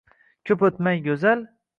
Ko'p 0.49 0.63
o‘tmay 0.69 1.01
go‘zal 1.09 1.45